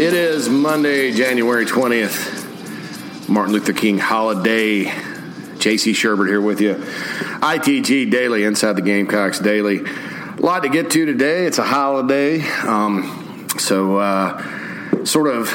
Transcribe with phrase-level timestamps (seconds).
[0.00, 4.86] It is Monday, January 20th, Martin Luther King holiday.
[4.86, 6.76] JC Shurburtt here with you.
[6.76, 9.80] ITG Daily, Inside the Gamecocks Daily.
[9.84, 11.44] A lot to get to today.
[11.44, 12.40] It's a holiday.
[12.62, 15.48] Um, so, uh, sort of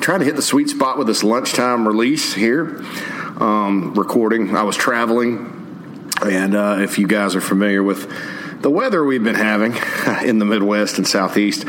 [0.00, 2.82] trying to hit the sweet spot with this lunchtime release here.
[3.38, 4.56] Um, recording.
[4.56, 8.10] I was traveling, and uh, if you guys are familiar with
[8.62, 9.74] the weather we've been having
[10.26, 11.66] in the Midwest and Southeast,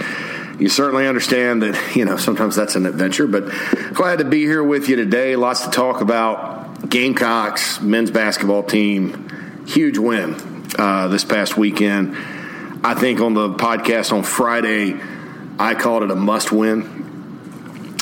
[0.59, 3.27] you certainly understand that you know sometimes that's an adventure.
[3.27, 3.51] But
[3.93, 5.35] glad to be here with you today.
[5.35, 6.89] Lots to talk about.
[6.89, 10.35] Gamecocks men's basketball team, huge win
[10.77, 12.15] uh, this past weekend.
[12.83, 14.99] I think on the podcast on Friday,
[15.59, 16.97] I called it a must win.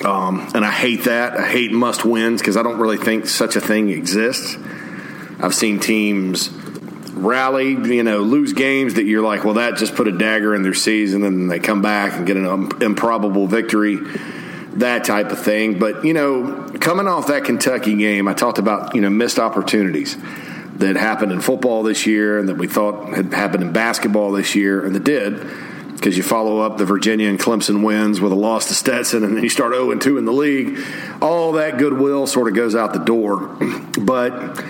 [0.03, 1.37] Um, and I hate that.
[1.37, 4.57] I hate must wins because I don't really think such a thing exists.
[5.39, 6.49] I've seen teams
[7.15, 10.63] rally, you know, lose games that you're like, well, that just put a dagger in
[10.63, 13.97] their season, and they come back and get an improbable victory,
[14.73, 15.79] that type of thing.
[15.79, 20.17] But you know, coming off that Kentucky game, I talked about you know missed opportunities
[20.75, 24.55] that happened in football this year, and that we thought had happened in basketball this
[24.55, 25.41] year, and that did.
[25.93, 29.37] Because you follow up the Virginia and Clemson wins with a loss to Stetson, and
[29.37, 30.77] then you start 0 2 in the league.
[31.21, 33.57] All that goodwill sort of goes out the door.
[33.97, 34.61] But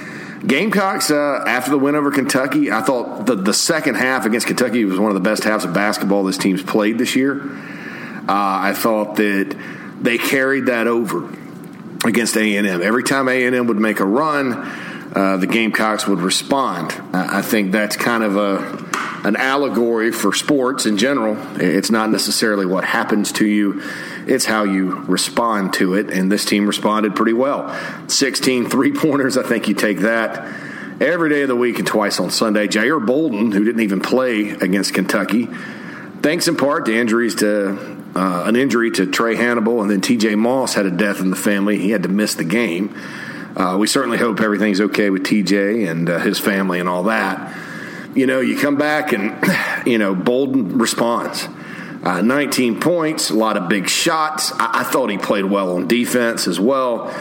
[0.46, 4.86] Gamecocks, uh, after the win over Kentucky, I thought the, the second half against Kentucky
[4.86, 7.42] was one of the best halves of basketball this team's played this year.
[7.42, 9.58] Uh, I thought that
[10.02, 11.30] they carried that over
[12.06, 12.66] against A&M.
[12.66, 14.54] Every time A&M would make a run,
[15.16, 16.92] uh, the Gamecocks would respond.
[17.14, 18.86] I think that's kind of a
[19.26, 21.36] an allegory for sports in general.
[21.60, 23.82] It's not necessarily what happens to you
[24.28, 26.10] it's how you respond to it.
[26.10, 27.76] And this team responded pretty well.
[28.08, 29.38] 16 three pointers.
[29.38, 30.46] I think you take that
[31.02, 32.68] every day of the week and twice on Sunday.
[32.68, 35.48] Jair Bolden, who didn't even play against Kentucky,
[36.22, 40.36] thanks in part to injuries to uh, an injury to Trae Hannibal, and then T.J.
[40.36, 41.78] Moss had a death in the family.
[41.78, 42.96] He had to miss the game.
[43.58, 47.56] Uh, we certainly hope everything's okay with TJ and uh, his family and all that.
[48.16, 49.38] You know, you come back and,
[49.86, 51.48] you know, Bolden responds.
[52.06, 54.52] Uh, 19 points, a lot of big shots.
[54.54, 57.12] I, I, thought he played well on defense as well.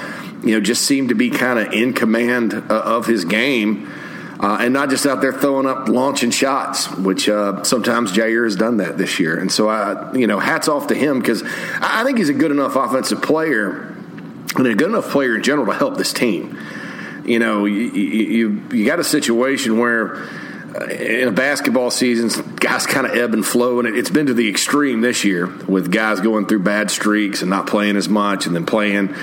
[0.44, 3.90] You know, just seemed to be kind of in command uh, of his game.
[4.38, 8.56] Uh, and not just out there throwing up launching shots, which uh, sometimes Jair has
[8.56, 9.38] done that this year.
[9.38, 11.42] And so, I, you know, hats off to him because
[11.80, 13.96] I think he's a good enough offensive player
[14.56, 16.58] and a good enough player in general to help this team.
[17.24, 20.28] You know, you, you, you got a situation where
[20.90, 24.48] in a basketball season, guys kind of ebb and flow, and it's been to the
[24.48, 28.54] extreme this year with guys going through bad streaks and not playing as much, and
[28.54, 29.14] then playing.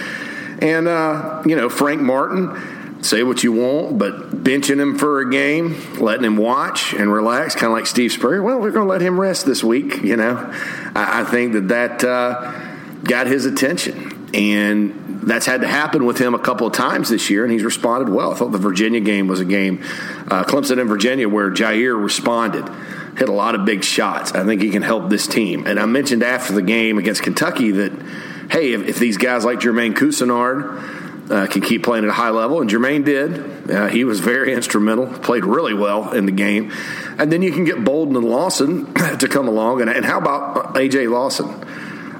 [0.59, 5.29] And uh, you know, Frank Martin, say what you want, but benching him for a
[5.29, 8.41] game, letting him watch and relax, kind of like Steve Spurrier.
[8.41, 10.03] Well, we're going to let him rest this week.
[10.03, 10.37] You know,
[10.95, 12.53] I, I think that that uh,
[13.03, 17.29] got his attention, and that's had to happen with him a couple of times this
[17.29, 18.31] year, and he's responded well.
[18.31, 19.83] I thought the Virginia game was a game,
[20.27, 22.67] uh, Clemson and Virginia, where Jair responded,
[23.17, 24.31] hit a lot of big shots.
[24.33, 25.67] I think he can help this team.
[25.67, 27.91] And I mentioned after the game against Kentucky that,
[28.49, 32.31] hey, if, if these guys like Jermaine Couisnard uh, can keep playing at a high
[32.31, 36.71] level, and Jermaine did, uh, he was very instrumental, played really well in the game.
[37.19, 39.81] And then you can get Bolden and Lawson to come along.
[39.81, 41.07] And, and how about A.J.
[41.07, 41.47] Lawson?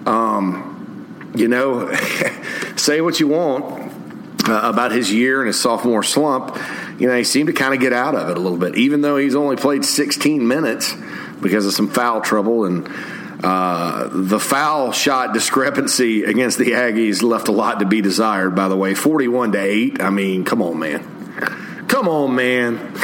[0.06, 1.90] Um, you know,
[2.82, 3.92] say what you want
[4.48, 6.58] uh, about his year and his sophomore slump.
[7.00, 9.02] You know, he seemed to kind of get out of it a little bit, even
[9.02, 10.96] though he's only played 16 minutes
[11.42, 12.90] because of some foul trouble and.
[13.44, 18.56] Uh, the foul shot discrepancy against the Aggies left a lot to be desired.
[18.56, 20.00] By the way, forty-one to eight.
[20.00, 21.00] I mean, come on, man.
[21.92, 22.78] Come on, man.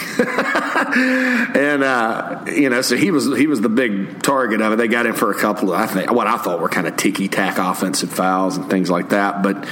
[1.54, 4.76] and uh, you know, so he was he was the big target of it.
[4.78, 6.96] They got him for a couple of I think what I thought were kind of
[6.96, 9.44] ticky tack offensive fouls and things like that.
[9.44, 9.68] But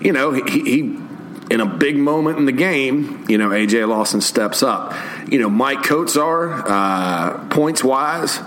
[0.00, 0.78] you know, he, he
[1.50, 4.94] in a big moment in the game, you know, AJ Lawson steps up.
[5.28, 8.38] You know, Maik Kotsar, uh, points wise,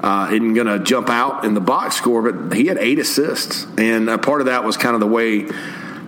[0.00, 3.68] uh, isn't going to jump out in the box score, but he had eight assists,
[3.78, 5.46] and part of that was kind of the way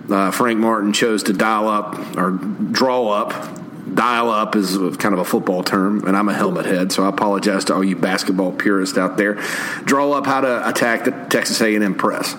[0.09, 3.59] uh, Frank Martin chose to dial up or draw up.
[3.93, 7.09] Dial up is kind of a football term, and I'm a helmet head, so I
[7.09, 9.35] apologize to all you basketball purists out there.
[9.83, 12.35] Draw up how to attack the Texas A&M press.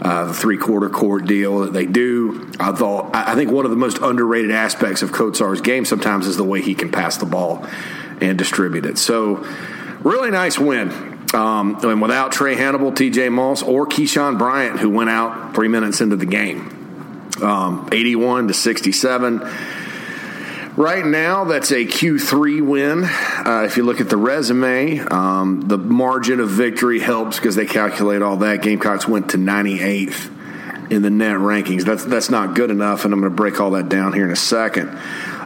[0.00, 2.50] Uh, the three quarter court deal that they do.
[2.58, 6.36] I thought I think one of the most underrated aspects of Kotsar's game sometimes is
[6.36, 7.64] the way he can pass the ball
[8.20, 8.98] and distribute it.
[8.98, 9.46] So,
[10.00, 10.90] really nice win.
[11.32, 13.28] Um, and without Trae Hannibal, T.J.
[13.28, 16.81] Moss, or Keyshawn Bryant, who went out three minutes into the game
[17.40, 19.40] um, 81 to 67.
[20.76, 23.04] Right now, that's a Q3 win.
[23.04, 27.66] uh, if you look at the resume, um, the margin of victory helps because they
[27.66, 28.62] calculate all that.
[28.62, 30.30] Gamecocks went to 98th
[30.90, 31.84] in the net rankings.
[31.84, 34.30] That's that's not good enough, and I'm going to break all that down here in
[34.30, 34.88] a second.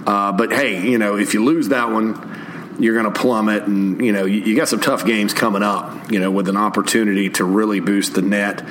[0.06, 4.04] Uh, but hey, you know, if you lose that one, you're going to plummet, and
[4.04, 6.10] you know you, you, got some tough games coming up.
[6.10, 8.64] You know, with an opportunity to really boost the net.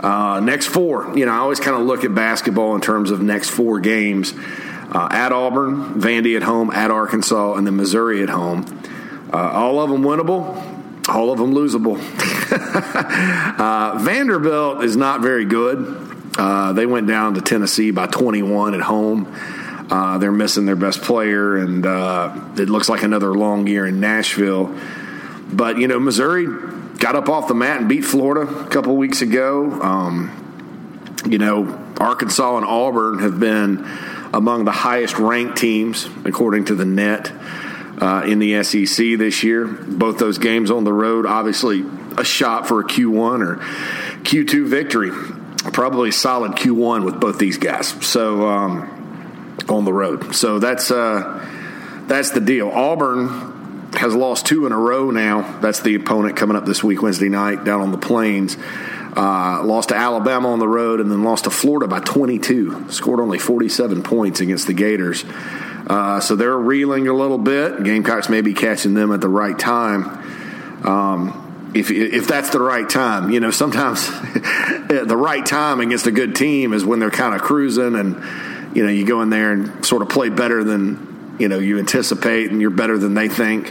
[0.00, 3.20] Uh, next four, you know, I always kind of look at basketball in terms of
[3.20, 4.32] next four games
[4.90, 8.64] uh, at Auburn, Vandy at home, at Arkansas, and then Missouri at home.
[9.32, 11.98] Uh, all of them winnable, all of them losable.
[13.58, 16.06] uh, Vanderbilt is not very good.
[16.38, 19.34] Uh, they went down to Tennessee by 21 at home.
[19.90, 24.00] Uh, they're missing their best player, and uh, it looks like another long year in
[24.00, 24.74] Nashville.
[25.52, 26.46] But, you know, Missouri
[26.98, 29.80] got up off the mat and beat Florida a couple weeks ago.
[29.80, 31.66] Um, you know,
[31.98, 33.86] Arkansas and Auburn have been
[34.32, 37.32] among the highest ranked teams, according to the net,
[38.00, 39.66] uh, in the SEC this year.
[39.66, 41.84] Both those games on the road, obviously
[42.16, 43.56] a shot for a Q1 or
[44.22, 45.10] Q2 victory.
[45.72, 47.88] Probably solid Q1 with both these guys.
[48.06, 50.34] So um, on the road.
[50.34, 51.44] So that's uh,
[52.06, 52.70] that's the deal.
[52.70, 53.57] Auburn
[53.94, 55.58] has lost two in a row now.
[55.60, 58.56] That's the opponent coming up this week, Wednesday night, down on the plains.
[59.16, 62.90] Uh, lost to Alabama on the road and then lost to Florida by 22.
[62.90, 65.24] Scored only 47 points against the Gators.
[65.86, 67.82] Uh, so they're reeling a little bit.
[67.82, 70.04] Gamecocks may be catching them at the right time.
[70.86, 76.12] Um, if, if that's the right time, you know, sometimes the right time against a
[76.12, 79.52] good team is when they're kind of cruising and, you know, you go in there
[79.52, 81.07] and sort of play better than,
[81.38, 83.70] you know, you anticipate and you're better than they think.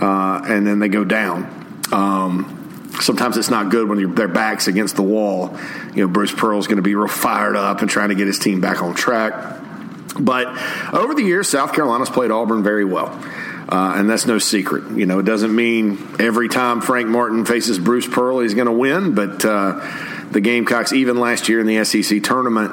[0.00, 1.78] Uh, and then they go down.
[1.92, 5.56] Um, sometimes it's not good when their backs against the wall.
[5.94, 8.38] You know, Bruce Pearl's going to be real fired up and trying to get his
[8.38, 9.60] team back on track.
[10.18, 10.46] But
[10.92, 13.08] over the years, South Carolina's played Auburn very well.
[13.68, 14.90] Uh, and that's no secret.
[14.96, 18.72] You know, it doesn't mean every time Frank Martin faces Bruce Pearl, he's going to
[18.72, 19.14] win.
[19.14, 19.80] But uh,
[20.30, 22.72] the Gamecocks, even last year in the SEC tournament,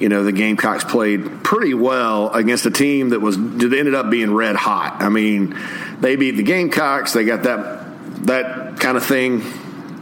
[0.00, 4.10] you know, the Gamecocks played pretty well against a team that was that ended up
[4.10, 4.96] being red hot.
[5.00, 5.58] I mean,
[6.00, 7.12] they beat the Gamecocks.
[7.12, 9.42] They got that that kind of thing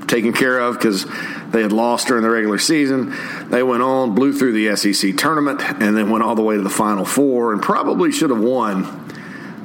[0.07, 1.05] taken care of because
[1.51, 3.15] they had lost during the regular season.
[3.51, 6.63] They went on, blew through the SEC tournament, and then went all the way to
[6.63, 9.09] the Final Four and probably should have won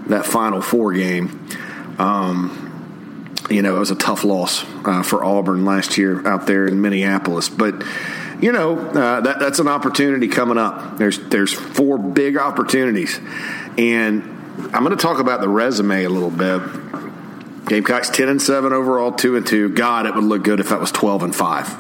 [0.08, 1.48] that Final Four game.
[2.00, 6.66] Um, you know, it was a tough loss uh, for Auburn last year out there
[6.66, 7.84] in Minneapolis, but
[8.44, 10.98] you know uh, that, that's an opportunity coming up.
[10.98, 13.18] There's there's four big opportunities,
[13.78, 14.22] and
[14.74, 16.62] I'm going to talk about the resume a little bit
[17.66, 19.70] Gamecocks ten and seven overall, two and two.
[19.70, 21.74] God, it would look good if that was twelve and five.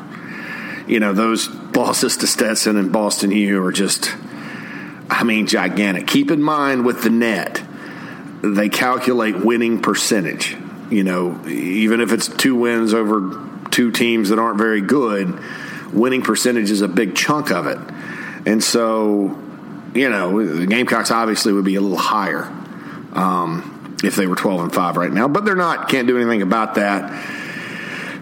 [0.87, 4.15] You know those losses to Stetson and Boston U are just,
[5.09, 6.07] I mean, gigantic.
[6.07, 7.61] Keep in mind with the net,
[8.41, 10.55] they calculate winning percentage.
[10.89, 15.37] You know, even if it's two wins over two teams that aren't very good,
[15.93, 17.77] winning percentage is a big chunk of it.
[18.45, 19.39] And so,
[19.93, 22.43] you know, the Gamecocks obviously would be a little higher.
[23.13, 25.87] Um, if they were 12 and 5 right now, but they're not.
[25.87, 27.09] Can't do anything about that.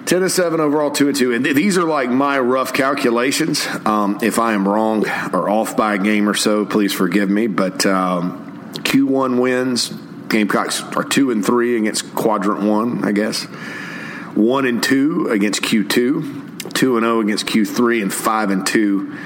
[0.06, 1.34] 10 and 7 overall, 2 and 2.
[1.34, 3.66] And these are like my rough calculations.
[3.86, 7.48] Um, if I am wrong or off by a game or so, please forgive me.
[7.48, 9.90] But um, Q1 wins.
[10.28, 13.44] Gamecocks are 2 and 3 against quadrant 1, I guess.
[13.44, 16.41] 1 and 2 against Q2.
[16.82, 19.18] 2 and 0 against Q3 and 5 and 2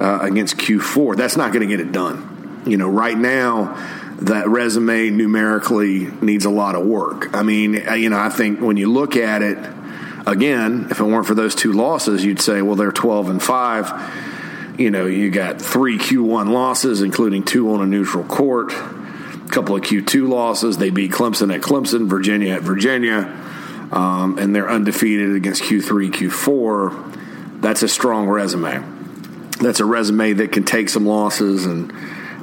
[0.00, 1.16] uh, against Q4.
[1.16, 2.62] That's not going to get it done.
[2.66, 3.76] You know, right now
[4.22, 7.32] that resume numerically needs a lot of work.
[7.32, 9.58] I mean, you know, I think when you look at it,
[10.26, 14.74] again, if it weren't for those two losses, you'd say, well, they're 12 and 5.
[14.80, 19.76] You know, you got three Q1 losses, including two on a neutral court, a couple
[19.76, 20.78] of Q2 losses.
[20.78, 23.40] They beat Clemson at Clemson, Virginia at Virginia,
[23.92, 27.60] um, and they're undefeated against Q3, Q4.
[27.60, 28.82] That's a strong resume.
[29.60, 31.92] That's a resume that can take some losses, and,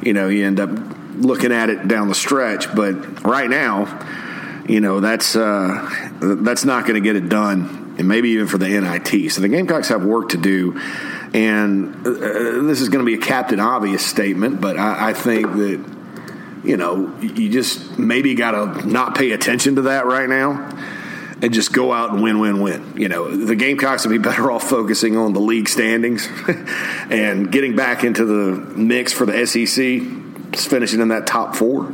[0.02, 0.70] you know, you end up
[1.16, 2.74] looking at it down the stretch.
[2.74, 3.86] But right now,
[4.68, 5.90] you know that's uh,
[6.22, 9.32] that's not going to get it done, and maybe even for the NIT.
[9.32, 10.80] So the Gamecocks have work to do,
[11.34, 12.12] and uh,
[12.64, 15.86] this is going to be a captain obvious statement, but I, I think that
[16.64, 20.70] you know you just maybe got to not pay attention to that right now.
[21.42, 22.94] And just go out and win, win, win.
[22.96, 26.28] You know, the Gamecocks would be better off focusing on the league standings
[27.10, 30.02] and getting back into the mix for the SEC
[30.56, 31.86] finishing in that top four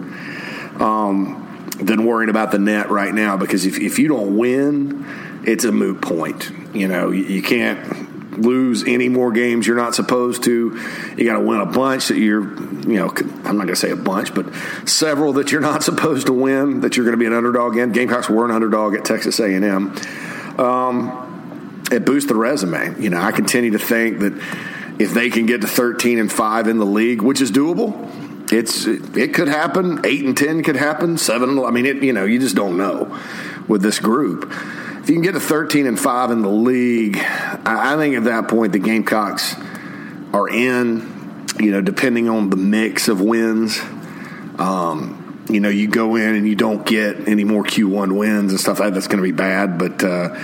[0.81, 5.05] um, than worrying about the net right now because if, if you don't win,
[5.45, 6.51] it's a moot point.
[6.73, 8.06] You know, you, you can't
[8.37, 10.79] lose any more games you're not supposed to.
[11.17, 13.91] You got to win a bunch that you're, you know, I'm not going to say
[13.91, 14.53] a bunch, but
[14.85, 17.91] several that you're not supposed to win that you're going to be an underdog in.
[17.91, 19.95] Gamecocks were an underdog at Texas A&M.
[20.59, 23.01] Um, it boosts the resume.
[23.01, 24.33] You know, I continue to think that
[24.99, 28.11] if they can get to 13 and five in the league, which is doable,
[28.51, 30.05] it's it could happen.
[30.05, 31.17] Eight and ten could happen.
[31.17, 31.59] Seven.
[31.59, 33.19] I mean, it, you know, you just don't know
[33.67, 34.51] with this group.
[35.07, 38.49] If you can get a 13 and 5 in the league, I think at that
[38.49, 39.55] point the Gamecocks
[40.33, 43.79] are in, you know, depending on the mix of wins.
[44.59, 48.59] Um, you know, you go in and you don't get any more Q1 wins and
[48.59, 50.37] stuff like that, that's going to be bad, but uh,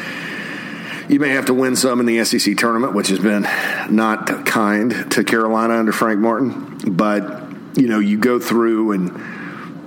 [1.09, 3.45] you may have to win some in the SEC tournament, which has been
[3.93, 6.77] not kind to Carolina under Frank Martin.
[6.87, 9.32] But, you know, you go through and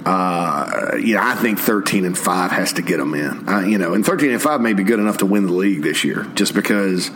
[0.06, 3.68] uh, yeah, I think 13 and 5 has to get them in.
[3.68, 6.04] You know, and 13 and 5 may be good enough to win the league this
[6.04, 7.10] year just because,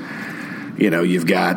[0.76, 1.56] you know, you've got,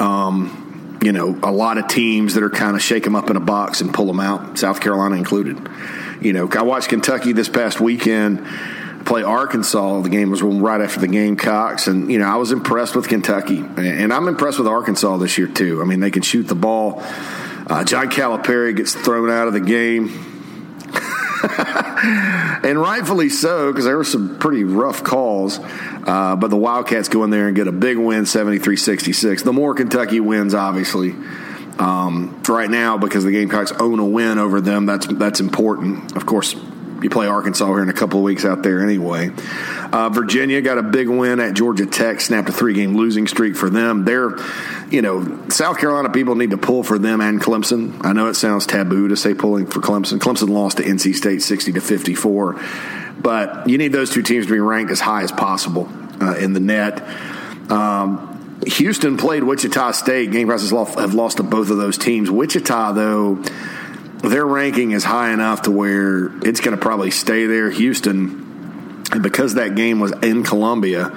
[0.00, 3.36] um, you know, a lot of teams that are kind of shake them up in
[3.36, 5.58] a box and pull them out, South Carolina included.
[6.20, 8.46] You know, I watched Kentucky this past weekend
[9.04, 10.02] play Arkansas.
[10.02, 13.58] The game was right after the Gamecocks, and you know I was impressed with Kentucky,
[13.58, 15.82] and I'm impressed with Arkansas this year too.
[15.82, 17.02] I mean, they can shoot the ball.
[17.72, 20.08] Uh, John Calipari gets thrown out of the game.
[22.68, 25.58] and rightfully so, because there were some pretty rough calls.
[25.58, 29.42] Uh, but the Wildcats go in there and get a big win, 73 66.
[29.44, 31.14] The more Kentucky wins, obviously.
[31.78, 36.14] Um, right now, because the Gamecocks own a win over them, that's that's important.
[36.14, 36.54] Of course,
[37.02, 39.30] you play Arkansas here in a couple of weeks out there anyway.
[39.92, 43.56] Uh, Virginia got a big win at Georgia Tech, snapped a three game losing streak
[43.56, 44.04] for them.
[44.04, 44.36] They're,
[44.90, 48.04] you know, South Carolina people need to pull for them and Clemson.
[48.04, 50.18] I know it sounds taboo to say pulling for Clemson.
[50.18, 52.60] Clemson lost to NC State 60 to 54,
[53.20, 55.88] but you need those two teams to be ranked as high as possible
[56.20, 57.02] uh, in the net.
[57.70, 60.30] Um, Houston played Wichita State.
[60.30, 62.30] Gamecocks have lost to both of those teams.
[62.30, 63.42] Wichita, though,
[64.22, 67.70] their ranking is high enough to where it's going to probably stay there.
[67.70, 71.10] Houston, and because that game was in Columbia,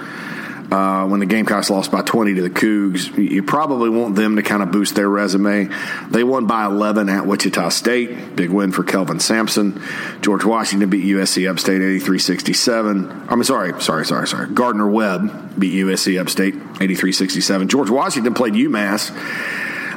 [0.70, 4.42] uh, when the Gamecocks lost by 20 to the Cougs, you probably want them to
[4.42, 5.70] kind of boost their resume.
[6.10, 8.34] They won by 11 at Wichita State.
[8.34, 9.80] Big win for Kelvin Sampson.
[10.22, 13.26] George Washington beat USC Upstate 83 67.
[13.28, 14.48] I'm sorry, sorry, sorry, sorry.
[14.52, 17.68] Gardner Webb beat USC Upstate 83 67.
[17.68, 19.12] George Washington played UMass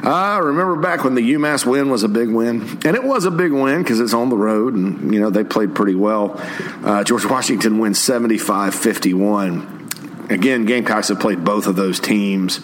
[0.02, 3.30] I remember back when the UMass win was a big win, and it was a
[3.30, 6.40] big win because it's on the road, and you know they played pretty well.
[6.84, 10.30] Uh, George Washington wins 75-51.
[10.30, 12.60] Again, Gamecocks have played both of those teams.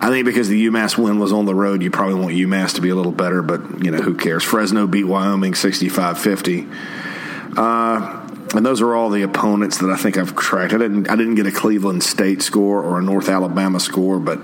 [0.00, 2.80] I think because the UMass win was on the road, you probably want UMass to
[2.80, 4.42] be a little better, but you know who cares?
[4.42, 7.56] Fresno beat Wyoming 65-50.
[7.56, 8.20] Uh,
[8.56, 10.72] and those are all the opponents that I think I've tracked.
[10.72, 14.40] I didn't I didn't get a Cleveland State score or a North Alabama score, but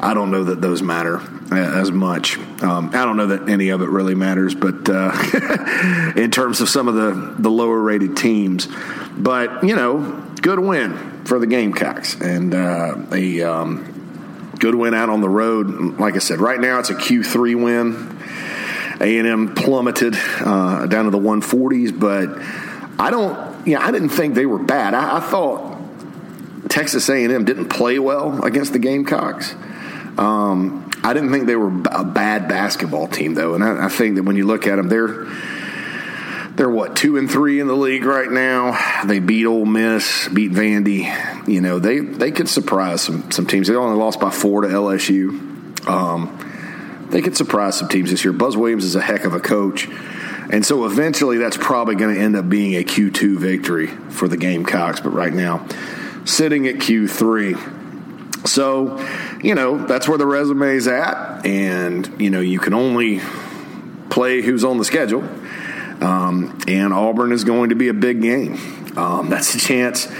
[0.00, 1.20] I don't know that those matter
[1.52, 2.38] as much.
[2.62, 6.68] Um, I don't know that any of it really matters, but uh, in terms of
[6.68, 8.68] some of the, the lower rated teams.
[9.16, 15.08] But, you know, good win for the Gamecocks and uh, a um, good win out
[15.08, 15.98] on the road.
[15.98, 18.10] Like I said, right now it's a Q3 win.
[19.00, 22.38] A&M plummeted uh, down to the 140s, but
[22.98, 24.94] I don't, yeah, I didn't think they were bad.
[24.94, 25.78] I, I thought
[26.68, 29.54] Texas A&M didn't play well against the Gamecocks.
[30.16, 34.16] Um, I didn't think they were a bad basketball team though, and I, I think
[34.16, 35.26] that when you look at them, they're
[36.56, 38.78] they're what two and three in the league right now.
[39.04, 41.48] They beat Ole Miss, beat Vandy.
[41.48, 43.66] You know they they could surprise some some teams.
[43.66, 45.88] They only lost by four to LSU.
[45.88, 46.38] Um,
[47.10, 48.32] they could surprise some teams this year.
[48.32, 49.88] Buzz Williams is a heck of a coach,
[50.50, 54.28] and so eventually that's probably going to end up being a Q two victory for
[54.28, 55.00] the Gamecocks.
[55.00, 55.66] But right now,
[56.24, 57.56] sitting at Q three.
[58.46, 58.98] So,
[59.44, 61.44] you know, that's where the resume is at.
[61.44, 63.20] And, you know, you can only
[64.08, 65.22] play who's on the schedule.
[66.00, 68.54] Um, and Auburn is going to be a big game.
[68.96, 70.10] Um, that's a chance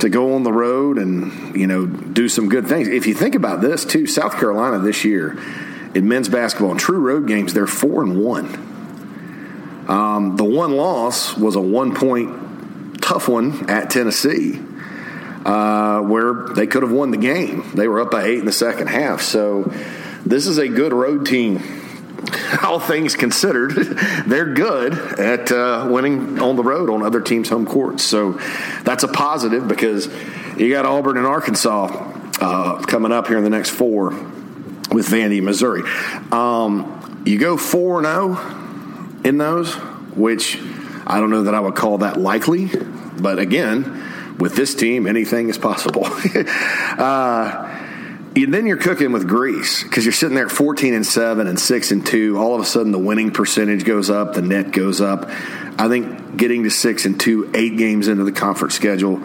[0.00, 2.88] to go on the road and, you know, do some good things.
[2.88, 5.38] If you think about this, too, South Carolina this year
[5.94, 9.84] in men's basketball in true road games, they're 4 and 1.
[9.88, 14.60] Um, the one loss was a one point tough one at Tennessee
[15.48, 17.70] uh, where they could have won the game.
[17.74, 19.22] They were up by eight in the second half.
[19.22, 19.72] So
[20.26, 21.62] this is a good road team.
[22.62, 23.72] All things considered,
[24.26, 28.04] they're good at uh, winning on the road on other teams' home courts.
[28.04, 28.32] So
[28.82, 30.08] that's a positive because
[30.58, 31.86] you got Auburn and Arkansas
[32.42, 35.82] uh, coming up here in the next four with Vandy, Missouri.
[36.30, 39.74] Um, you go four and zero oh in those,
[40.14, 40.58] which
[41.06, 42.70] I don't know that I would call that likely,
[43.18, 44.04] but again
[44.38, 46.04] with this team, anything is possible.
[46.98, 47.78] uh,
[48.34, 51.90] then you're cooking with grease because you're sitting there at 14 and 7 and 6
[51.90, 55.28] and 2 all of a sudden the winning percentage goes up the net goes up.
[55.80, 59.16] I think getting to 6 and 2 eight games into the conference schedule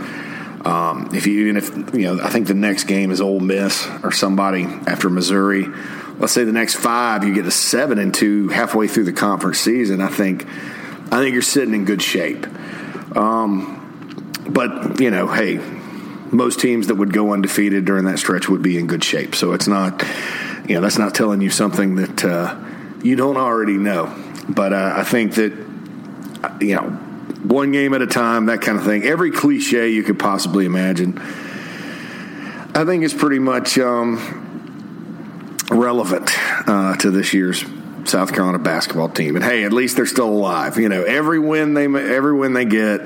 [0.65, 3.87] um, if you even if you know i think the next game is Ole Miss
[4.01, 5.67] or somebody after missouri.
[6.17, 9.59] Let's say the next five you get to 7 and 2 halfway through the conference
[9.59, 10.47] season i think
[11.11, 12.47] i think you're sitting in good shape.
[13.15, 13.82] Um,
[14.49, 15.59] but you know hey
[16.33, 19.35] most teams that would go undefeated during that stretch would be in good shape.
[19.35, 20.03] So it's not,
[20.67, 22.57] you know, that's not telling you something that uh,
[23.03, 24.13] you don't already know.
[24.49, 25.53] But uh, I think that,
[26.59, 26.89] you know,
[27.43, 29.03] one game at a time, that kind of thing.
[29.03, 34.17] Every cliche you could possibly imagine, I think is pretty much um,
[35.69, 36.31] relevant
[36.67, 37.63] uh, to this year's
[38.05, 39.35] South Carolina basketball team.
[39.35, 40.77] And hey, at least they're still alive.
[40.77, 43.01] You know, every win they every win they get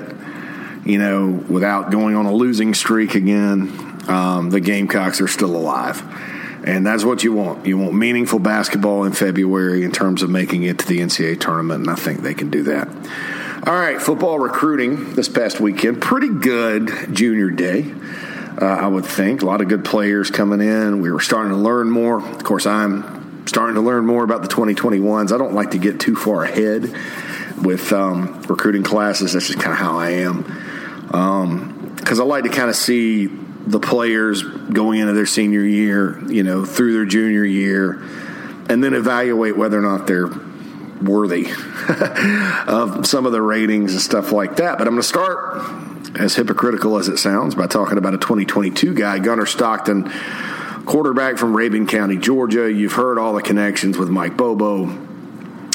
[0.88, 3.68] you know, without going on a losing streak again,
[4.08, 6.02] um, the Gamecocks are still alive.
[6.64, 7.66] And that's what you want.
[7.66, 11.82] You want meaningful basketball in February in terms of making it to the NCAA tournament,
[11.82, 12.88] and I think they can do that.
[13.66, 16.00] All right, football recruiting this past weekend.
[16.00, 17.92] Pretty good junior day,
[18.60, 19.42] uh, I would think.
[19.42, 21.02] A lot of good players coming in.
[21.02, 22.26] We were starting to learn more.
[22.26, 25.32] Of course, I'm starting to learn more about the 2021s.
[25.32, 26.94] I don't like to get too far ahead
[27.62, 29.34] with um, recruiting classes.
[29.34, 30.67] That's just kind of how I am
[31.08, 36.22] because um, I like to kind of see the players going into their senior year,
[36.28, 38.02] you know, through their junior year,
[38.68, 40.28] and then evaluate whether or not they're
[41.02, 41.46] worthy
[42.66, 44.78] of some of the ratings and stuff like that.
[44.78, 48.94] But I'm going to start, as hypocritical as it sounds, by talking about a 2022
[48.94, 50.10] guy, Gunnar Stockton,
[50.84, 52.70] quarterback from Rabun County, Georgia.
[52.70, 55.06] You've heard all the connections with Mike Bobo.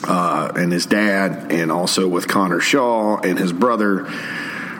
[0.06, 4.06] Uh, and his dad, and also with Connor Shaw and his brother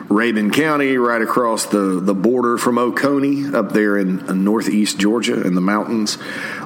[0.08, 5.40] Rabun County, right across the, the border from Oconee, up there in, in northeast Georgia
[5.40, 6.18] in the mountains.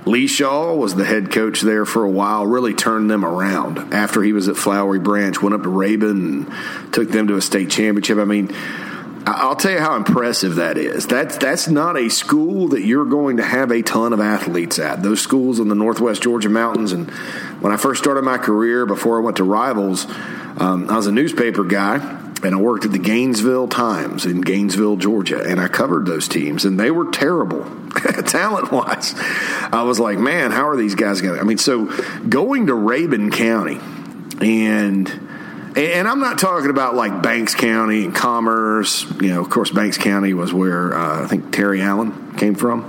[0.07, 3.95] Lee Shaw was the head coach there for a while, really turned them around.
[3.95, 7.41] After he was at Flowery Branch, went up to Rabun and took them to a
[7.41, 8.19] state championship.
[8.19, 8.55] I mean,
[9.37, 11.07] I'll tell you how impressive that is.
[11.07, 15.03] That's that's not a school that you're going to have a ton of athletes at.
[15.03, 16.93] Those schools in the Northwest Georgia mountains.
[16.93, 17.11] And
[17.61, 20.07] when I first started my career, before I went to Rivals,
[20.57, 21.97] um, I was a newspaper guy
[22.43, 26.65] and I worked at the Gainesville Times in Gainesville, Georgia, and I covered those teams,
[26.65, 27.65] and they were terrible
[28.27, 29.15] talent wise.
[29.17, 31.41] I was like, man, how are these guys going?
[31.41, 31.87] I mean, so
[32.29, 33.81] going to Rabun County,
[34.41, 35.28] and
[35.77, 39.05] and I'm not talking about like Banks County and Commerce.
[39.21, 42.85] You know, of course, Banks County was where uh, I think Terry Allen came from,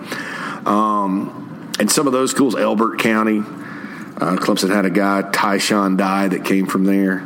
[0.65, 3.39] um, and some of those schools, Elbert County.
[3.39, 7.22] Uh, Clemson had a guy, Tyshon Dye, that came from there.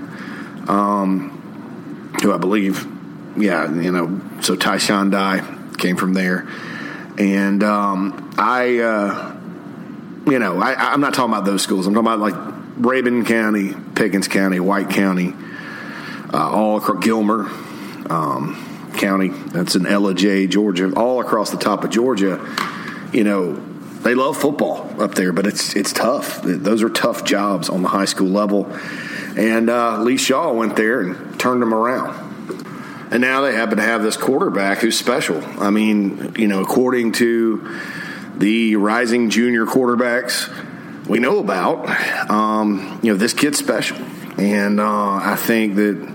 [0.67, 2.87] Um, who I believe,
[3.35, 5.41] yeah, you know, so Tyshon Dye
[5.77, 6.47] came from there.
[7.17, 9.35] And um, I, uh,
[10.29, 11.85] you know, I, am not talking about those schools.
[11.85, 12.33] I'm talking about like
[12.77, 15.33] Rabun County, Pickens County, White County,
[16.33, 17.49] uh, all across Gilmer
[18.09, 19.29] um, County.
[19.29, 20.93] That's in Ellijay, Georgia.
[20.95, 22.39] All across the top of Georgia,
[23.11, 23.53] you know,
[24.01, 26.41] they love football up there, but it's it's tough.
[26.43, 28.65] Those are tough jobs on the high school level.
[29.37, 32.23] And uh, Lee Shaw went there and turned them around.
[33.11, 35.41] And now they happen to have this quarterback who's special.
[35.59, 37.79] I mean, you know, according to
[38.35, 40.49] the rising junior quarterbacks
[41.07, 41.89] we know about,
[42.29, 43.97] um, you know, this kid's special.
[44.37, 46.13] And uh, I think that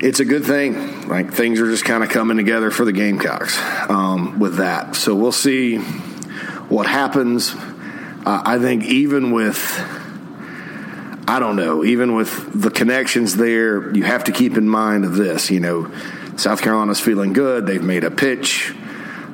[0.00, 1.08] it's a good thing.
[1.08, 4.96] Like things are just kind of coming together for the Gamecocks um, with that.
[4.96, 7.54] So we'll see what happens.
[7.54, 9.62] Uh, I think even with
[11.28, 11.84] I don't know.
[11.84, 15.48] Even with the connections there, you have to keep in mind of this.
[15.48, 15.92] You know,
[16.36, 17.66] South Carolina's feeling good.
[17.66, 18.74] They've made a pitch.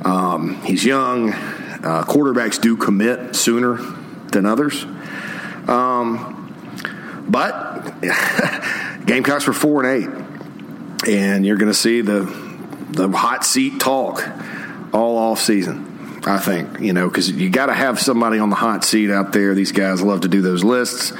[0.05, 1.33] Um, he's young.
[1.33, 3.79] Uh, quarterbacks do commit sooner
[4.37, 4.85] than others.
[5.69, 8.01] Um, but
[9.07, 12.47] Gamecocks were four and eight, and you're going to see the
[12.91, 14.23] the hot seat talk
[14.93, 16.23] all off season.
[16.25, 19.33] I think you know because you got to have somebody on the hot seat out
[19.33, 19.55] there.
[19.55, 21.13] These guys love to do those lists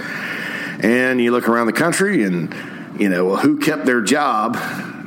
[0.81, 2.55] and you look around the country and,
[2.99, 4.57] you know, well, who kept their job?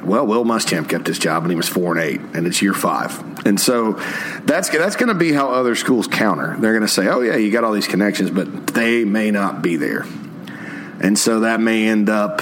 [0.09, 2.73] Well, Will Muschamp kept his job and he was four and eight, and it's year
[2.73, 3.45] five.
[3.45, 3.93] And so
[4.43, 6.57] that's that's going to be how other schools counter.
[6.57, 9.61] They're going to say, "Oh yeah, you got all these connections, but they may not
[9.61, 10.07] be there,"
[10.99, 12.41] and so that may end up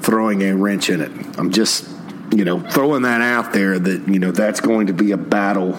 [0.00, 1.12] throwing a wrench in it.
[1.38, 1.88] I'm just,
[2.34, 5.78] you know, throwing that out there that you know that's going to be a battle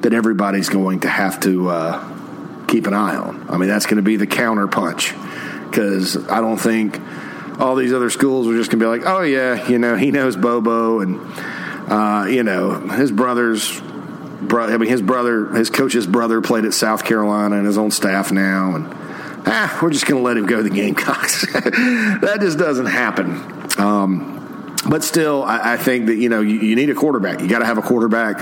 [0.00, 3.46] that everybody's going to have to uh, keep an eye on.
[3.48, 5.14] I mean, that's going to be the counter punch
[5.70, 6.98] because I don't think
[7.62, 10.10] all these other schools are just going to be like, oh, yeah, you know, he
[10.10, 11.20] knows Bobo and,
[11.90, 13.80] uh, you know, his brother's
[14.42, 17.90] bro- I mean, his brother, his coach's brother, played at South Carolina and his own
[17.90, 18.86] staff now, and
[19.46, 21.46] ah, we're just going to let him go to the Gamecocks.
[21.52, 23.70] that just doesn't happen.
[23.78, 27.40] Um, but still, I, I, think that you know you, you need a quarterback.
[27.40, 28.40] You got to have a quarterback.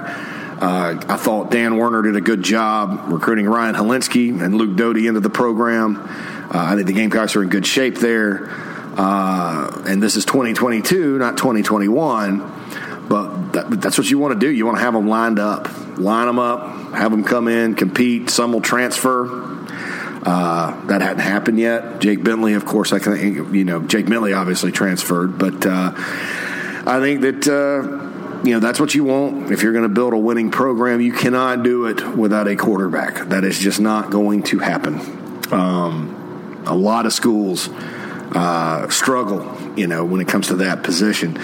[0.63, 5.07] Uh, I thought Dan Werner did a good job recruiting Ryan Hilinski and Luke Doty
[5.07, 5.97] into the program.
[5.99, 8.49] Uh, I think the Gamecocks are in good shape there.
[8.96, 12.38] Uh, and this is 2022, not 2021.
[13.09, 14.48] But that, that's what you want to do.
[14.48, 18.31] You want to have them lined up, line them up, have them come in, compete.
[18.31, 19.26] Some will transfer.
[20.22, 21.98] Uh, that hadn't happened yet.
[21.98, 27.00] Jake Bentley, of course, I can you know Jake Bentley obviously transferred, but uh, I
[27.00, 30.18] think that uh, you know that's what you want if you're going to build a
[30.18, 31.00] winning program.
[31.00, 33.29] You cannot do it without a quarterback.
[33.31, 35.00] That is just not going to happen.
[35.53, 37.70] Um, a lot of schools
[38.33, 41.38] uh, struggle, you know, when it comes to that position.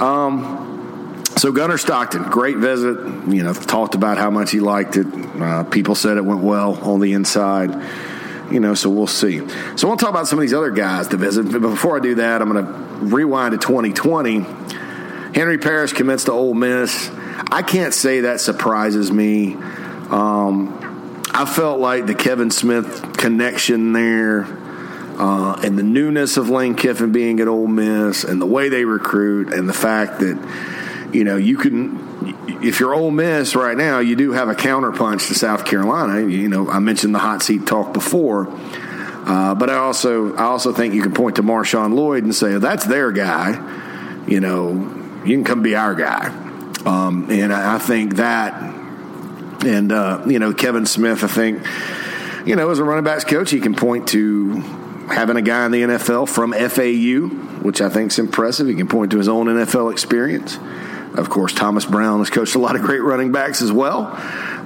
[0.00, 2.98] Um, so Gunnar Stockton, great visit.
[3.28, 5.06] You know, talked about how much he liked it.
[5.40, 7.70] Uh, people said it went well on the inside.
[8.50, 9.38] You know, so we'll see.
[9.38, 11.52] So I want to talk about some of these other guys to visit.
[11.52, 12.72] But before I do that, I'm going to
[13.04, 14.40] rewind to 2020.
[15.34, 17.10] Henry Parrish commits to Ole Miss.
[17.52, 19.54] I can't say that surprises me.
[19.54, 24.57] Um, I felt like the Kevin Smith connection there
[25.18, 28.84] uh, and the newness of Lane Kiffin being at Ole Miss and the way they
[28.84, 31.98] recruit and the fact that, you know, you can,
[32.62, 36.20] if you're Ole Miss right now, you do have a counterpunch to South Carolina.
[36.28, 38.46] You know, I mentioned the hot seat talk before.
[38.48, 42.56] Uh, but I also I also think you can point to Marshawn Lloyd and say
[42.56, 44.24] that's their guy.
[44.26, 44.72] You know,
[45.24, 46.28] you can come be our guy.
[46.86, 48.54] Um, and I, I, think that,
[49.66, 51.24] and uh, you know, Kevin Smith.
[51.24, 51.66] I think,
[52.46, 54.62] you know, as a running backs coach, he can point to
[55.08, 58.66] having a guy in the NFL from FAU, which I think is impressive.
[58.66, 60.58] He can point to his own NFL experience.
[61.14, 64.04] Of course, Thomas Brown has coached a lot of great running backs as well.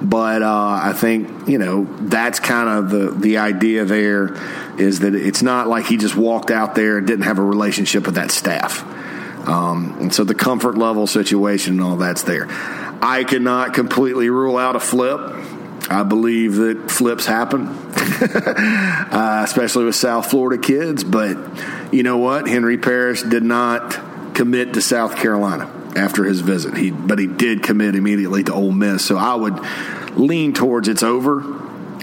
[0.02, 4.36] But uh, I think you know that's kind of the the idea there
[4.78, 8.06] is that it's not like he just walked out there and didn't have a relationship
[8.06, 8.82] with that staff.
[9.48, 12.46] Um, and so the comfort level situation and all that's there.
[13.04, 15.20] I cannot completely rule out a flip.
[15.88, 21.04] I believe that flips happen, uh, especially with South Florida kids.
[21.04, 21.36] But
[21.92, 22.48] you know what?
[22.48, 26.76] Henry Parrish did not commit to South Carolina after his visit.
[26.76, 29.04] He, but he did commit immediately to Ole Miss.
[29.04, 29.58] So I would
[30.16, 31.40] lean towards it's over.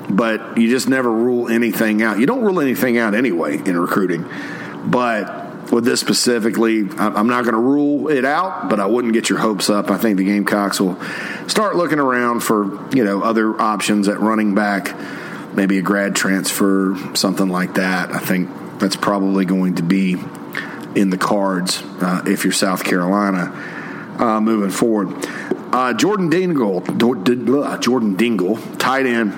[0.09, 2.19] But you just never rule anything out.
[2.19, 4.25] You don't rule anything out anyway in recruiting.
[4.83, 9.29] But with this specifically, I'm not going to rule it out, but I wouldn't get
[9.29, 9.91] your hopes up.
[9.91, 10.99] I think the Gamecocks will
[11.47, 14.95] start looking around for you know other options at running back,
[15.55, 18.11] maybe a grad transfer, something like that.
[18.11, 20.17] I think that's probably going to be
[20.95, 23.53] in the cards uh, if you're South Carolina
[24.19, 25.13] uh, moving forward.
[25.71, 29.33] Uh, Jordan Dingle, Jordan Dingle, tight end,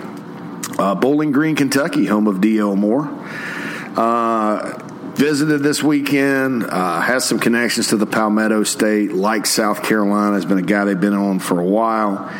[0.79, 2.75] uh, Bowling Green, Kentucky, home of D.L.
[2.75, 3.07] Moore.
[5.15, 10.45] Visited this weekend, uh, has some connections to the Palmetto State, like South Carolina, has
[10.45, 12.31] been a guy they've been on for a while.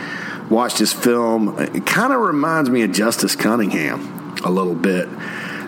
[0.50, 1.60] Watched his film.
[1.60, 5.08] It kind of reminds me of Justice Cunningham a little bit.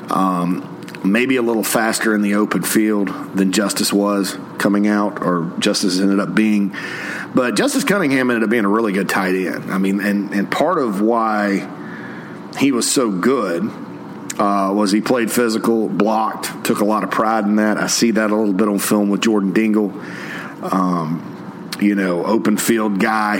[0.09, 0.69] Um,
[1.03, 5.99] maybe a little faster in the open field than Justice was coming out, or Justice
[5.99, 6.75] ended up being.
[7.35, 9.71] But Justice Cunningham ended up being a really good tight end.
[9.71, 11.69] I mean, and, and part of why
[12.57, 13.69] he was so good
[14.39, 17.77] uh, was he played physical, blocked, took a lot of pride in that.
[17.77, 19.93] I see that a little bit on film with Jordan Dingle.
[20.63, 23.39] Um, you know, open field guy,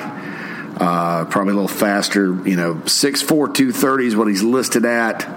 [0.77, 2.25] uh, probably a little faster.
[2.47, 5.27] You know, 6'4", 230 is what he's listed at.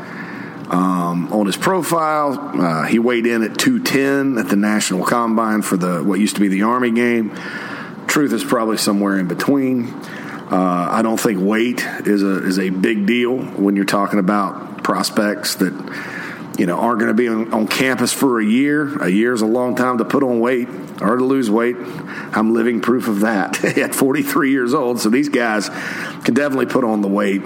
[0.69, 5.77] Um, on his profile, uh, he weighed in at 210 at the National Combine for
[5.77, 7.31] the what used to be the Army game.
[8.09, 9.95] Truth is probably somewhere in between.
[10.51, 14.66] Uh, I don't think weight is a is a big deal when you're talking about
[14.87, 15.73] prospects that
[16.61, 18.97] you know aren't going to be on, on, campus for a year.
[19.03, 20.69] A year is a long time to put on weight
[21.03, 21.75] or to lose weight.
[21.77, 25.01] I'm living proof of that at 43 years old.
[25.01, 25.69] So these guys
[26.25, 27.43] can definitely put on the weight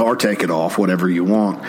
[0.00, 1.62] or take it off, whatever you want.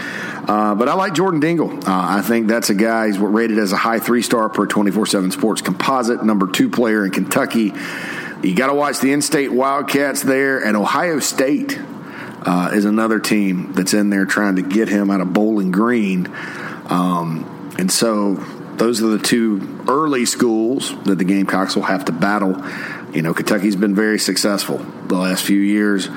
[0.49, 1.71] Uh, but I like Jordan Dingle.
[1.71, 3.07] Uh, I think that's a guy.
[3.07, 7.03] He's rated as a high three star per 24 7 Sports composite, number two player
[7.03, 7.73] in Kentucky.
[8.41, 11.77] You got to watch the in state Wildcats there and Ohio State
[12.45, 16.27] uh, is another team that's in there trying to get him out of Bowling Green.
[16.87, 18.35] Um, and so
[18.79, 22.63] those are the two early schools that the Gamecocks will have to battle.
[23.13, 26.07] You know, Kentucky's been very successful the last few years.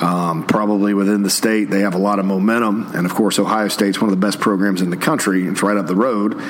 [0.00, 2.94] Um, probably within the state, they have a lot of momentum.
[2.94, 5.46] And of course, Ohio State's one of the best programs in the country.
[5.46, 6.40] It's right up the road.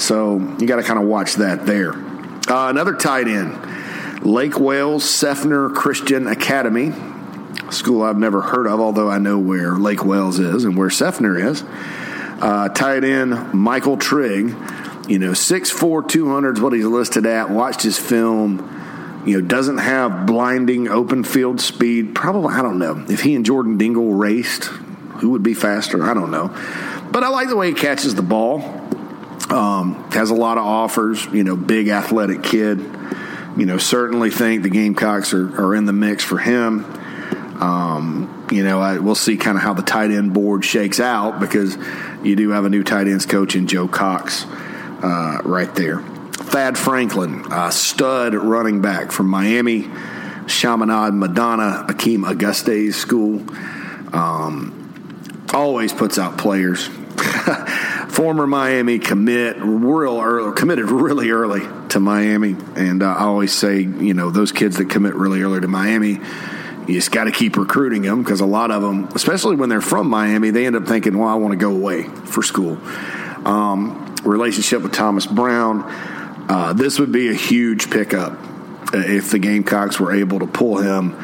[0.00, 1.92] So you got to kind of watch that there.
[1.92, 6.92] Uh, another tight end, Lake Wales Seffner Christian Academy
[7.70, 11.42] school I've never heard of, although I know where Lake Wales is and where Seffner
[11.42, 11.62] is.
[12.40, 14.54] Uh, tight end Michael Trigg,
[15.08, 17.50] you know, 6'4", 200 is what he's listed at.
[17.50, 22.14] Watched his film, you know, doesn't have blinding open field speed.
[22.14, 23.04] Probably, I don't know.
[23.08, 26.02] If he and Jordan Dingle raced, who would be faster?
[26.02, 26.48] I don't know.
[27.10, 28.82] But I like the way he catches the ball.
[29.50, 32.78] Um, has a lot of offers, you know, big athletic kid.
[33.56, 36.84] You know, certainly think the Gamecocks are, are in the mix for him.
[37.60, 41.40] Um, you know, I, we'll see kind of how the tight end board shakes out
[41.40, 41.76] because
[42.22, 44.44] you do have a new tight ends coach in Joe Cox
[45.02, 46.00] uh, right there.
[46.32, 49.88] Thad Franklin, stud running back from Miami,
[50.46, 53.42] Chaminade Madonna, Akeem Auguste's school.
[54.12, 56.86] Um, always puts out players.
[58.08, 63.80] Former Miami commit, real early, committed really early to Miami, and uh, I always say,
[63.80, 66.20] you know, those kids that commit really early to Miami
[66.86, 69.80] you just got to keep recruiting them because a lot of them, especially when they're
[69.80, 72.78] from Miami, they end up thinking, well, I want to go away for school.
[73.46, 75.84] Um, relationship with Thomas Brown.
[76.48, 78.32] Uh, this would be a huge pickup
[78.92, 81.14] uh, if the Gamecocks were able to pull him.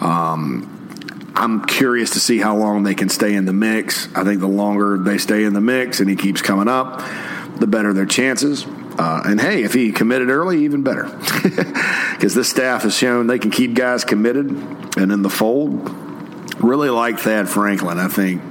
[0.00, 0.74] Um,
[1.34, 4.08] I'm curious to see how long they can stay in the mix.
[4.14, 7.02] I think the longer they stay in the mix and he keeps coming up,
[7.58, 8.66] the better their chances.
[8.98, 11.04] Uh, and hey, if he committed early, even better.
[12.18, 15.88] Because this staff has shown they can keep guys committed and in the fold.
[16.60, 17.96] Really like Thad Franklin.
[17.96, 18.42] I think,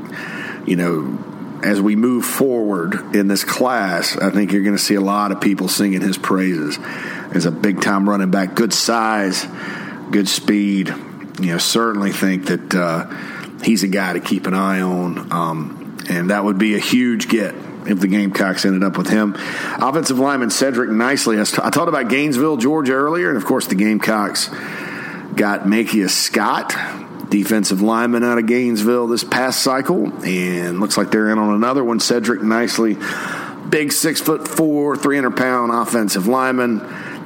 [0.65, 4.95] you know, as we move forward in this class, I think you're going to see
[4.95, 6.79] a lot of people singing his praises
[7.33, 8.55] as a big time running back.
[8.55, 9.45] Good size,
[10.11, 10.87] good speed.
[11.41, 15.29] You know, certainly think that uh, he's a guy to keep an eye on.
[15.29, 17.53] Um, and that would be a huge get
[17.87, 19.35] if the Gamecocks ended up with him.
[19.79, 21.39] Offensive lineman Cedric Nicely.
[21.39, 24.49] I talked about Gainesville, Georgia earlier, and of course the Gamecocks
[25.35, 26.75] got Makius Scott,
[27.29, 31.83] defensive lineman out of Gainesville this past cycle, and looks like they're in on another
[31.83, 31.99] one.
[31.99, 32.97] Cedric Nicely,
[33.69, 36.81] big six foot four, 300 pound offensive lineman.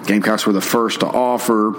[0.05, 1.73] Gamecocks were the first to offer.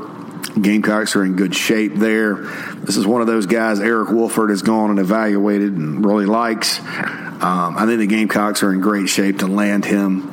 [0.61, 2.35] Gamecocks are in good shape there.
[2.76, 6.78] This is one of those guys Eric Wolford has gone and evaluated and really likes.
[6.78, 10.31] Um, I think the Gamecocks are in great shape to land him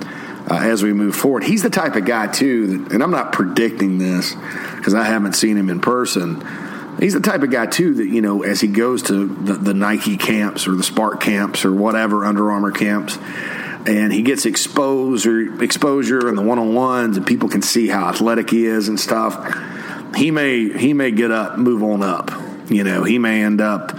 [0.50, 1.44] uh, as we move forward.
[1.44, 4.36] He's the type of guy, too, that, and I'm not predicting this
[4.76, 6.46] because I haven't seen him in person.
[7.00, 9.74] He's the type of guy, too, that, you know, as he goes to the, the
[9.74, 13.18] Nike camps or the Spark camps or whatever, Under Armour camps,
[13.88, 18.10] and he gets exposure, exposure and the one on ones, and people can see how
[18.10, 19.36] athletic he is and stuff.
[20.16, 22.32] He may he may get up, move on up.
[22.70, 23.98] You know, he may end up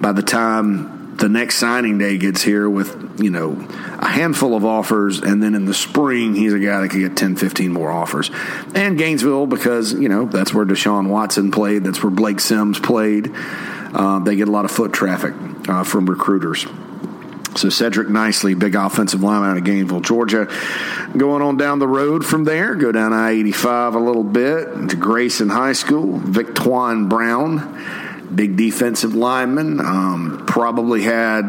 [0.00, 3.66] by the time the next signing day gets here with, you know,
[3.98, 7.16] a handful of offers, and then in the spring, he's a guy that could get
[7.16, 8.30] 10, 15 more offers.
[8.74, 13.32] And Gainesville, because, you know, that's where Deshaun Watson played, that's where Blake Sims played.
[13.34, 15.34] Uh, they get a lot of foot traffic
[15.68, 16.66] uh, from recruiters.
[17.58, 20.46] So Cedric Nicely, big offensive lineman out of Gainesville, Georgia.
[21.16, 25.48] Going on down the road from there, go down I-85 a little bit to Grayson
[25.48, 26.18] High School.
[26.20, 29.80] Victwan Brown big defensive lineman.
[29.80, 31.44] Um, probably had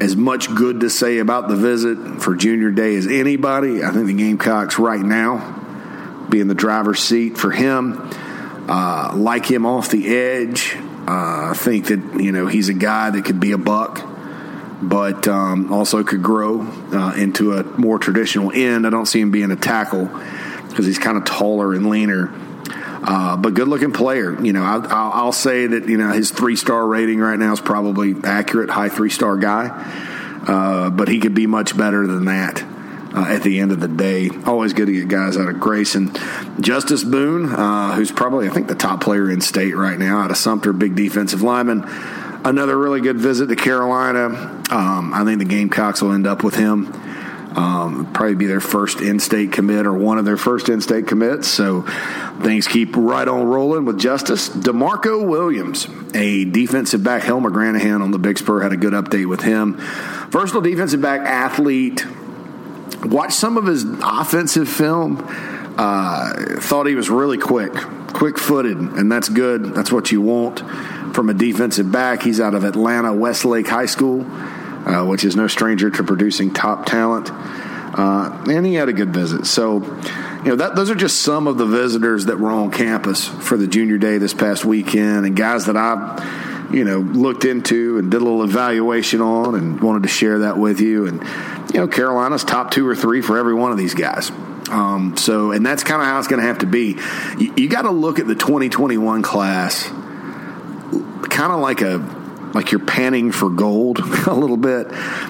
[0.00, 3.84] as much good to say about the visit for junior day as anybody.
[3.84, 5.56] I think the Gamecocks right now
[6.28, 8.10] be in the driver's seat for him.
[8.68, 10.76] Uh, like him off the edge.
[10.76, 13.98] Uh, I think that you know he's a guy that could be a buck,
[14.82, 18.86] but um, also could grow uh, into a more traditional end.
[18.86, 20.06] I don't see him being a tackle
[20.68, 22.32] because he's kind of taller and leaner.
[23.02, 24.40] Uh, but good looking player.
[24.42, 27.52] You know, I, I'll, I'll, say that you know his three star rating right now
[27.52, 29.68] is probably accurate, high three star guy.
[30.46, 32.62] Uh, but he could be much better than that.
[33.12, 36.12] Uh, at the end of the day, always good to get guys out of Grayson.
[36.60, 40.30] Justice Boone, uh, who's probably I think the top player in state right now out
[40.30, 41.82] of Sumter, big defensive lineman.
[42.44, 44.24] Another really good visit to Carolina.
[44.70, 46.90] Um, I think the Gamecocks will end up with him.
[47.54, 51.48] Um, probably be their first in-state commit or one of their first in-state commits.
[51.48, 51.82] So
[52.42, 54.48] things keep right on rolling with Justice.
[54.48, 57.24] Demarco Williams, a defensive back.
[57.24, 59.76] Helmer Granahan on the Big Spur had a good update with him.
[60.30, 62.06] Versatile defensive back athlete.
[63.04, 65.26] Watched some of his offensive film.
[65.76, 69.74] Uh, thought he was really quick, quick footed, and that's good.
[69.74, 70.62] That's what you want
[71.12, 72.22] from a defensive back.
[72.22, 74.26] He's out of Atlanta Westlake High School
[74.84, 77.30] uh, which is no stranger to producing top talent.
[77.30, 79.46] Uh, and he had a good visit.
[79.46, 79.82] So,
[80.44, 83.56] you know, that, those are just some of the visitors that were on campus for
[83.56, 88.10] the junior day this past weekend, and guys that I, you know, looked into and
[88.10, 91.06] did a little evaluation on, and wanted to share that with you.
[91.06, 91.20] And
[91.74, 94.30] you know, Carolina's top two or three for every one of these guys.
[94.70, 96.96] Um, so, and that's kind of how it's going to have to be.
[97.38, 99.90] You, you got to look at the 2021 class
[101.30, 101.98] kind of like a
[102.54, 104.88] like you're panning for gold a little bit,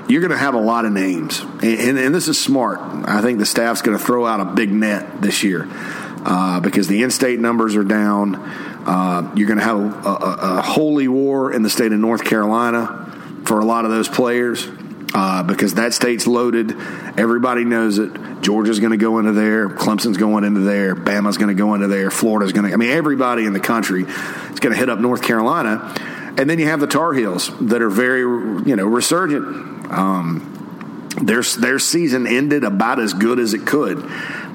[0.08, 1.40] you're going to have a lot of names.
[1.40, 2.80] And, and, and, this is smart.
[2.80, 6.88] I think the staff's going to throw out a big net this year uh, because
[6.88, 8.36] the in state numbers are down.
[8.36, 12.24] Uh, you're going to have a, a, a, holy war in the state of North
[12.24, 13.06] Carolina
[13.44, 14.66] for a lot of those players.
[15.12, 16.70] Uh, because that state's loaded.
[17.18, 18.42] Everybody knows it.
[18.42, 19.68] Georgia's going to go into there.
[19.68, 20.94] Clemson's going into there.
[20.94, 22.12] Bama's going to go into there.
[22.12, 22.72] Florida's going to.
[22.72, 25.92] I mean, everybody in the country is going to hit up North Carolina.
[26.38, 29.90] And then you have the Tar Heels that are very, you know, resurgent.
[29.90, 34.02] Um, their their season ended about as good as it could.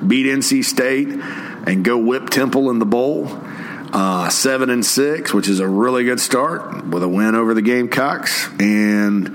[0.07, 3.25] Beat NC State and go whip Temple in the bowl.
[3.97, 7.61] Uh, seven and six, which is a really good start with a win over the
[7.61, 9.33] Gamecocks, and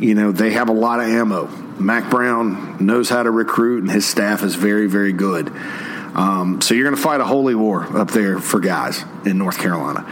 [0.00, 1.46] you know they have a lot of ammo.
[1.78, 5.52] Mack Brown knows how to recruit, and his staff is very, very good.
[6.16, 9.58] Um, so you're going to fight a holy war up there for guys in North
[9.58, 10.04] Carolina,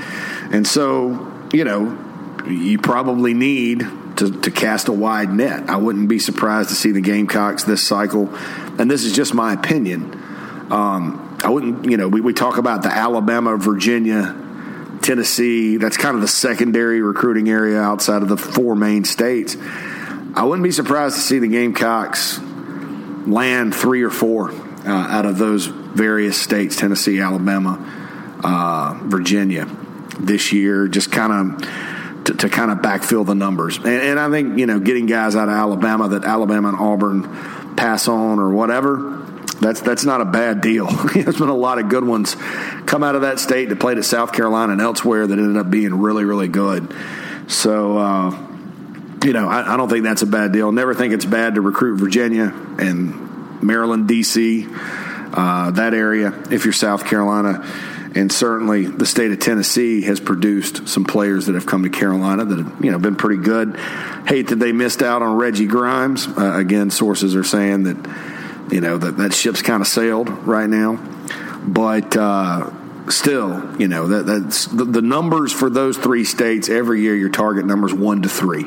[0.52, 1.98] and so you know,
[2.46, 3.80] you probably need
[4.18, 5.68] to, to cast a wide net.
[5.68, 8.32] I wouldn't be surprised to see the Gamecocks this cycle,
[8.78, 10.22] and this is just my opinion.
[10.70, 14.36] Um, I wouldn't, you know, we, we talk about the Alabama, Virginia,
[15.02, 15.76] Tennessee.
[15.76, 19.56] That's kind of the secondary recruiting area outside of the four main states.
[20.34, 22.38] I wouldn't be surprised to see the Gamecocks
[23.26, 27.78] land three or four uh, out of those various states Tennessee, Alabama,
[28.44, 29.66] uh, Virginia
[30.20, 33.78] this year, just kind of to, to kind of backfill the numbers.
[33.78, 37.22] And, and, I think you know getting guys out of Alabama that Alabama and Auburn
[37.76, 39.17] pass on or whatever.
[39.60, 40.86] That's that's not a bad deal.
[41.14, 42.36] There's been a lot of good ones
[42.86, 45.70] come out of that state that played at South Carolina and elsewhere that ended up
[45.70, 46.94] being really really good.
[47.48, 47.98] So.
[47.98, 48.44] Uh,
[49.24, 50.70] you know, I, I don't think that's a bad deal.
[50.70, 56.72] Never think it's bad to recruit Virginia and Maryland, D.C., uh, that area if you're
[56.72, 57.66] South Carolina
[58.14, 62.44] and certainly the state of Tennessee has produced some players that have come to Carolina
[62.44, 63.76] that have you know been pretty good.
[64.26, 66.26] Hate that they missed out on Reggie Grimes.
[66.26, 67.96] Uh, again, sources are saying that
[68.70, 70.96] you know that that ship's kind of sailed right now,
[71.66, 72.16] but.
[72.16, 72.70] Uh,
[73.10, 77.14] still, you know that that's the, the, numbers for those three states every year.
[77.14, 78.64] Your target numbers one to three,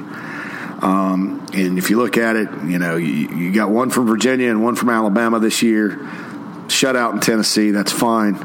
[0.81, 4.49] um, and if you look at it, you know you, you, got one from Virginia
[4.49, 5.97] and one from Alabama this year.
[6.67, 8.35] Shutout in Tennessee, that's fine.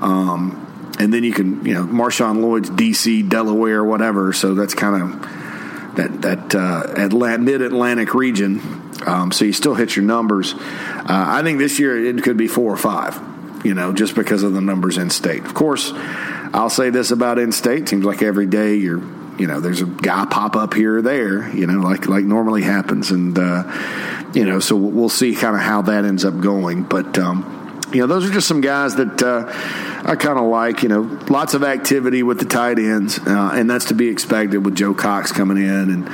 [0.00, 0.62] Um,
[0.98, 4.32] and then you can, you know, Marshawn Lloyd's D.C., Delaware, whatever.
[4.32, 8.60] So that's kind of that that uh, mid Atlantic region.
[9.06, 10.54] Um, so you still hit your numbers.
[10.54, 13.20] Uh, I think this year it could be four or five.
[13.64, 15.44] You know, just because of the numbers in state.
[15.44, 17.88] Of course, I'll say this about in state.
[17.88, 19.00] Seems like every day you're
[19.38, 22.60] you know there's a guy pop up here or there you know like like normally
[22.60, 23.64] happens and uh,
[24.34, 28.00] you know so we'll see kind of how that ends up going but um, you
[28.00, 29.50] know those are just some guys that uh,
[30.04, 33.70] I kind of like, you know, lots of activity with the tight ends, uh, and
[33.70, 36.08] that's to be expected with Joe Cox coming in, and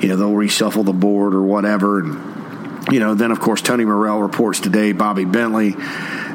[0.00, 3.84] you know they'll reshuffle the board or whatever, and you know then of course Tony
[3.84, 5.74] Morrell reports today Bobby Bentley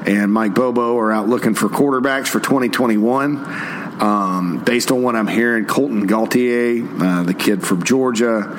[0.05, 3.81] and Mike Bobo are out looking for quarterbacks for 2021.
[4.01, 8.57] Um, based on what I'm hearing, Colton Gauthier, uh, the kid from Georgia.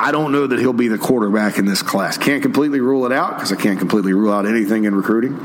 [0.00, 2.18] I don't know that he'll be the quarterback in this class.
[2.18, 5.38] Can't completely rule it out because I can't completely rule out anything in recruiting.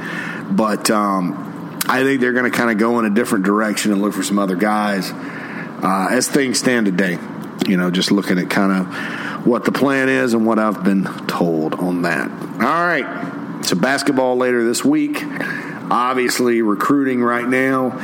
[0.52, 4.02] But um, I think they're going to kind of go in a different direction and
[4.02, 7.18] look for some other guys uh, as things stand today.
[7.68, 11.06] You know, just looking at kind of what the plan is and what I've been
[11.28, 12.30] told on that.
[12.32, 13.66] All right.
[13.66, 15.24] So, basketball later this week.
[15.24, 18.00] Obviously, recruiting right now.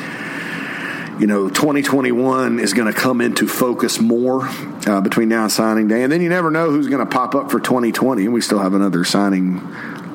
[1.19, 4.47] You know, 2021 is going to come into focus more
[4.87, 6.03] uh, between now and signing day.
[6.03, 8.23] And then you never know who's going to pop up for 2020.
[8.23, 9.59] And we still have another signing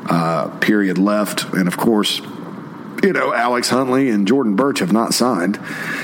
[0.08, 1.52] uh, period left.
[1.52, 2.22] And of course,
[3.02, 5.58] you know, Alex Huntley and Jordan Burch have not signed.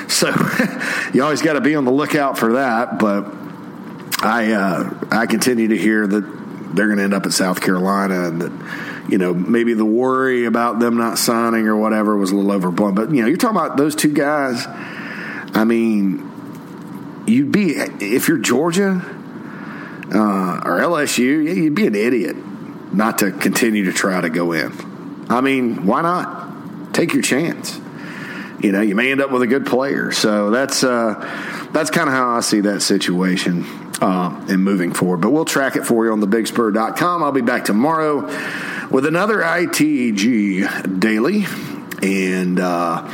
[0.08, 0.28] So
[1.14, 2.98] you always got to be on the lookout for that.
[2.98, 3.26] But
[4.22, 6.40] I uh, I continue to hear that
[6.74, 10.44] they're going to end up at South Carolina and that, you know, maybe the worry
[10.44, 12.94] about them not signing or whatever was a little overblown.
[12.94, 14.66] But, you know, you're talking about those two guys.
[15.52, 19.02] I mean, you'd be, if you're Georgia
[20.12, 22.36] uh, or LSU, you'd be an idiot
[22.92, 25.26] not to continue to try to go in.
[25.28, 26.49] I mean, why not?
[26.92, 27.80] Take your chance.
[28.60, 30.12] You know, you may end up with a good player.
[30.12, 31.14] So that's uh,
[31.72, 33.64] that's kind of how I see that situation
[34.00, 35.18] uh, and moving forward.
[35.18, 37.22] But we'll track it for you on thebigspur.com.
[37.22, 38.26] I'll be back tomorrow
[38.90, 41.46] with another ITG daily,
[42.02, 43.08] and uh,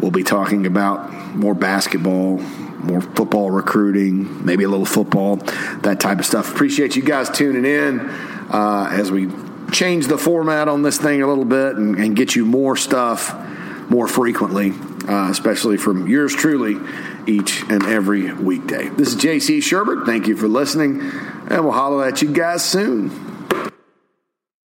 [0.00, 5.36] we'll be talking about more basketball, more football recruiting, maybe a little football,
[5.82, 6.50] that type of stuff.
[6.50, 8.00] Appreciate you guys tuning in
[8.50, 9.28] uh, as we
[9.70, 13.34] change the format on this thing a little bit and, and get you more stuff
[13.90, 14.72] more frequently
[15.08, 16.76] uh, especially from yours truly
[17.26, 18.88] each and every weekday.
[18.88, 20.06] This is JC Shurburtt.
[20.06, 23.29] Thank you for listening, and we'll holler at you guys soon.